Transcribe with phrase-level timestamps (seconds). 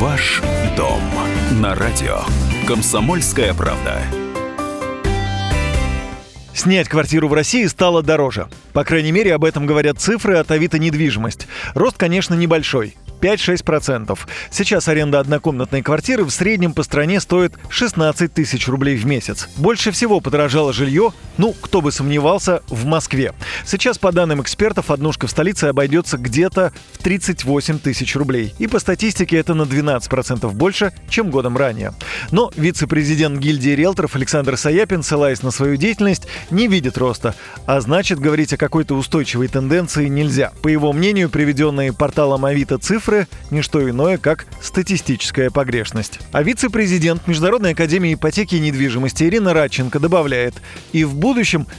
[0.00, 0.40] Ваш
[0.76, 1.00] дом
[1.60, 2.20] на радио.
[2.68, 4.00] Комсомольская правда.
[6.54, 8.46] Снять квартиру в России стало дороже.
[8.72, 11.48] По крайней мере, об этом говорят цифры от Авито «Недвижимость».
[11.74, 12.96] Рост, конечно, небольшой.
[13.20, 14.16] 5-6%.
[14.52, 19.48] Сейчас аренда однокомнатной квартиры в среднем по стране стоит 16 тысяч рублей в месяц.
[19.56, 23.32] Больше всего подорожало жилье, ну, кто бы сомневался, в Москве.
[23.64, 28.54] Сейчас, по данным экспертов, однушка в столице обойдется где-то в 38 тысяч рублей.
[28.58, 31.94] И по статистике это на 12% больше, чем годом ранее.
[32.32, 37.34] Но вице-президент гильдии риэлторов Александр Саяпин, ссылаясь на свою деятельность, не видит роста.
[37.66, 40.52] А значит, говорить о какой-то устойчивой тенденции нельзя.
[40.62, 46.18] По его мнению, приведенные порталом Авито цифры не что иное, как статистическая погрешность.
[46.32, 50.54] А вице-президент Международной академии ипотеки и недвижимости Ирина Радченко добавляет,
[50.92, 51.27] и в будущем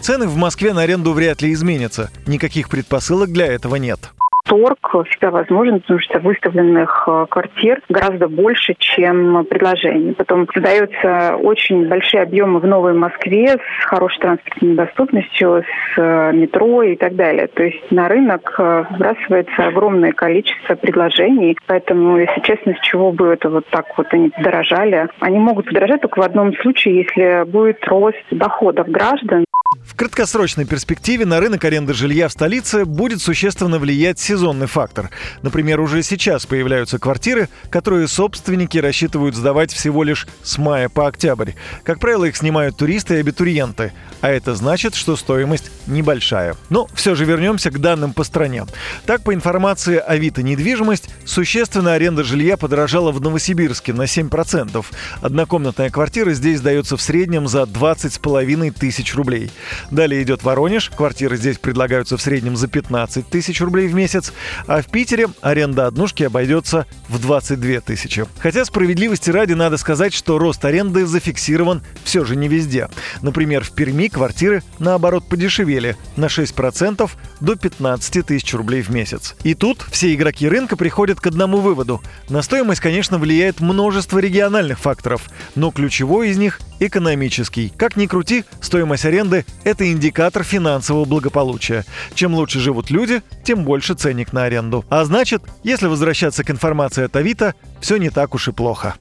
[0.00, 2.10] цены в Москве на аренду вряд ли изменятся.
[2.26, 4.11] Никаких предпосылок для этого нет
[4.52, 10.14] торг всегда возможен, потому что выставленных э, квартир гораздо больше, чем предложений.
[10.18, 16.82] Потом создаются очень большие объемы в Новой Москве с хорошей транспортной доступностью, с э, метро
[16.82, 17.46] и так далее.
[17.46, 21.56] То есть на рынок э, выбрасывается огромное количество предложений.
[21.66, 25.08] Поэтому, если честно, с чего бы это вот так вот они подорожали?
[25.20, 29.46] Они могут подорожать только в одном случае, если будет рост доходов граждан.
[29.84, 35.10] В краткосрочной перспективе на рынок аренды жилья в столице будет существенно влиять сезонный фактор.
[35.42, 41.52] Например, уже сейчас появляются квартиры, которые собственники рассчитывают сдавать всего лишь с мая по октябрь.
[41.82, 46.56] Как правило, их снимают туристы и абитуриенты, а это значит, что стоимость небольшая.
[46.70, 48.64] Но все же вернемся к данным по стране.
[49.04, 54.84] Так, по информации Авито недвижимость, существенно аренда жилья подорожала в Новосибирске на 7%.
[55.20, 59.50] Однокомнатная квартира здесь сдается в среднем за 20,5 тысяч рублей.
[59.90, 60.90] Далее идет Воронеж.
[60.90, 64.32] Квартиры здесь предлагаются в среднем за 15 тысяч рублей в месяц.
[64.66, 68.26] А в Питере аренда однушки обойдется в 22 тысячи.
[68.38, 72.88] Хотя справедливости ради надо сказать, что рост аренды зафиксирован все же не везде.
[73.20, 79.34] Например, в Перми квартиры, наоборот, подешевели на 6% до 15 тысяч рублей в месяц.
[79.42, 82.02] И тут все игроки рынка приходят к одному выводу.
[82.28, 87.72] На стоимость, конечно, влияет множество региональных факторов, но ключевой из них– экономический.
[87.76, 91.84] Как ни крути, стоимость аренды– это индикатор финансового благополучия.
[92.14, 94.84] Чем лучше живут люди, тем больше ценник на аренду.
[94.88, 98.94] А значит, если возвращаться к информации от Авито, все не так уж и плохо.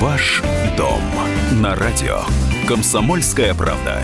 [0.00, 0.42] Ваш
[0.76, 1.00] дом
[1.60, 2.20] на радио.
[2.68, 4.02] Комсомольская правда.